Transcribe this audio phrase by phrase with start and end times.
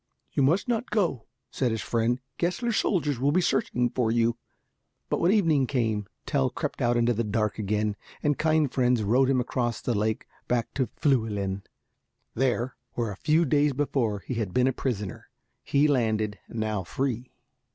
[0.31, 4.35] "You must not go," said his friend, "Gessler's soldiers will be searching for you."
[5.09, 9.29] But when evening came Tell crept out into the dark again, and kind friends rowed
[9.29, 11.61] him across the lake back to Flüelen.
[12.33, 15.29] There, where a few days before he had been a prisoner,
[15.61, 17.29] he landed, now free.